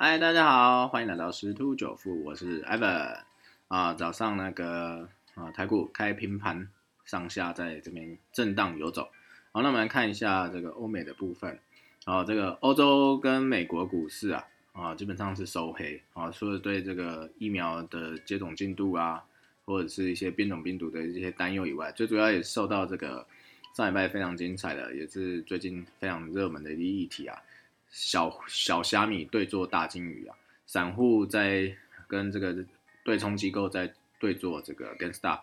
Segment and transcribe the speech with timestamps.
[0.00, 3.16] 嗨，大家好，欢迎来到十突九富，我是 Evan
[3.66, 3.94] 啊。
[3.94, 6.68] 早上那个啊，台股开平盘，
[7.04, 9.08] 上下在这边震荡游走。
[9.50, 11.58] 好，那我们来看一下这个欧美的部分。
[12.04, 16.30] 啊，这个欧洲跟美国股市啊，啊，基本上是收黑啊。
[16.30, 19.24] 除了对这个疫苗的接种进度啊，
[19.64, 23.26] 或者是一些变种病毒的一些担忧以外，最主要也受到这个
[23.74, 27.36] 上礼拜非常精彩的，也是最近非常热门的一个议题啊。
[27.90, 32.64] 小小虾米对做大金鱼啊，散户在跟这个
[33.02, 35.40] 对冲机构在对做这个 gain stop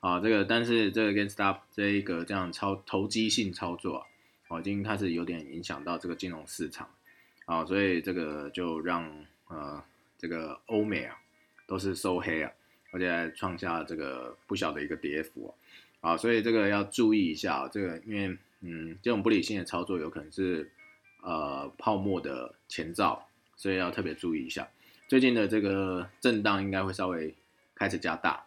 [0.00, 4.06] 啊，这个但是这个 gain stop 这一个这样操投机性操作
[4.48, 6.88] 啊，已经开始有点影响到这个金融市场
[7.46, 9.82] 啊，所以这个就让呃
[10.18, 11.16] 这个欧美啊
[11.66, 12.52] 都是收黑啊，
[12.90, 15.54] 而且创下这个不小的一个跌幅
[16.00, 20.70] 啊，所以这个要注意一下，这个因为嗯这种不理性的操作有可能是。
[21.20, 24.68] 呃，泡沫的前兆，所以要特别注意一下。
[25.08, 27.34] 最近的这个震荡应该会稍微
[27.74, 28.46] 开始加大。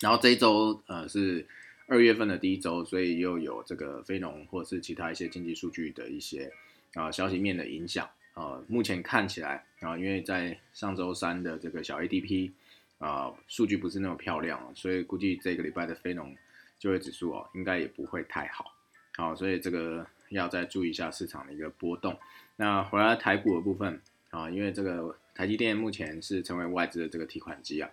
[0.00, 1.46] 然后这一周，呃，是
[1.86, 6.50] 二月份的第一周，所以又有这个非农或是其他一些经济数据的一些
[6.94, 8.60] 啊消息面的影响啊。
[8.66, 12.50] 目前看起来啊，因为在上周三的这个小 ADP
[12.98, 16.34] 啊数据不是那么漂亮，所以估计这个礼拜的非农
[16.78, 18.74] 就业指数哦，应该也不会太好。
[19.14, 20.06] 好，所以这个。
[20.32, 22.18] 要再注意一下市场的一个波动。
[22.56, 27.90] 那回来台股的部分啊，因为这个台积电目前是成为外资的这个提款机啊，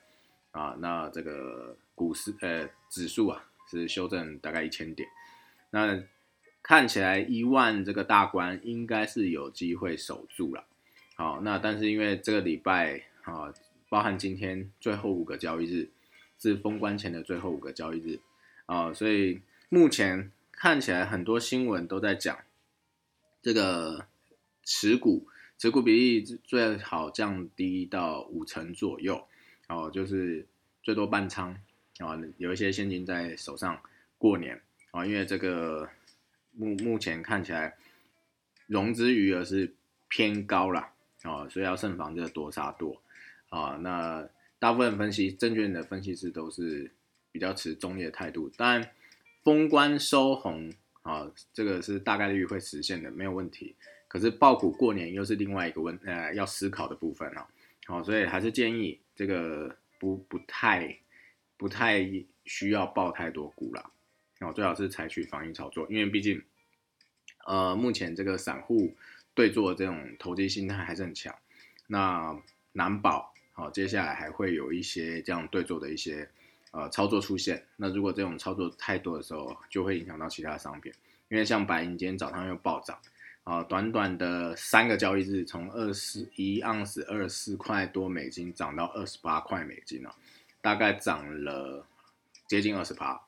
[0.51, 5.07] 啊，那这个股市呃指数啊是修正大概一千点，
[5.71, 6.03] 那
[6.61, 10.65] 看起来一万这个大关应该是有机会守住了。
[11.15, 13.53] 好，那但是因为这个礼拜啊，
[13.87, 15.89] 包含今天最后五个交易日
[16.37, 18.19] 是封关前的最后五个交易日
[18.65, 20.31] 啊，所以目前。
[20.59, 22.37] 看起来很多新闻都在讲
[23.41, 24.07] 这个
[24.65, 25.25] 持股
[25.57, 29.25] 持股比例最好降低到五成左右，
[29.69, 30.45] 哦，就是
[30.83, 31.55] 最多半仓
[31.99, 33.81] 啊，有一些现金在手上
[34.17, 34.61] 过年
[34.91, 35.89] 啊，因为这个
[36.51, 37.77] 目目前看起来
[38.67, 39.73] 融资余额是
[40.09, 40.89] 偏高了
[41.21, 43.01] 啊，所以要慎防这个多杀多
[43.47, 43.77] 啊。
[43.77, 44.27] 那
[44.59, 46.91] 大部分分析证券的分析师都是
[47.31, 48.91] 比较持中立的态度，当然。
[49.43, 53.75] 封关收红啊，这个是大概率会实现的，没有问题。
[54.07, 57.47] 可是爆股过年又是另外一个问呃要思考的部分啊，
[57.85, 60.97] 好，所以还是建议这个不不太
[61.57, 62.05] 不太
[62.43, 63.91] 需要爆太多股了，
[64.41, 66.41] 哦，最好是采取防御操作，因为毕竟
[67.45, 68.95] 呃目前这个散户
[69.33, 71.33] 对做这种投机心态还是很强，
[71.87, 72.37] 那
[72.73, 76.29] 难保好接下来还会有一些这样对做的一些。
[76.71, 80.93] 呃，操作出现，那如果这种操作太多的时候，就会影响到其他商品，
[81.27, 82.95] 因为像白银今天早上又暴涨，
[83.43, 90.15] 啊，短短的三个交易日，从二十一盎司二十四块多美金涨到二十八块美金了，
[90.61, 91.83] 大概涨了
[92.47, 93.19] 接近二十八，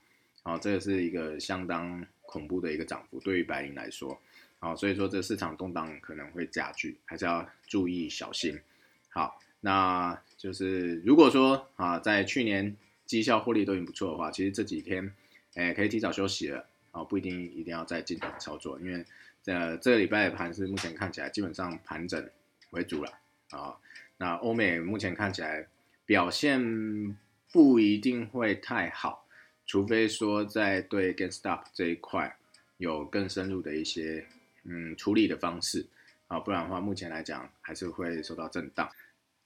[0.44, 4.16] 啊，这个是一个相当恐怖的一个涨幅，对于白银来说，
[4.60, 8.62] 啊，所以说这市场动荡可能会加剧，还是要注意小心。
[9.10, 12.78] 好，那就是如果说啊，在去年。
[13.12, 15.14] 绩效获利都已经不错的话，其实这几天，
[15.56, 19.06] 哎，可以提早休息了啊，不一定一定要再进场操作，因为
[19.48, 22.26] 呃，这个礼拜的盘是目前看起来基本上盘整
[22.70, 23.12] 为主了
[23.50, 23.76] 啊。
[24.16, 25.68] 那欧美目前看起来
[26.06, 27.18] 表现
[27.52, 29.28] 不一定会太好，
[29.66, 32.34] 除非说在对 gain stop 这一块
[32.78, 34.26] 有更深入的一些
[34.64, 35.86] 嗯处理的方式
[36.28, 38.90] 啊，不然的话，目前来讲还是会受到震荡。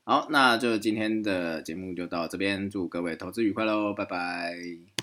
[0.07, 4.94] 好，那就今天的节目就到这边，祝各位投资愉快喽，拜拜。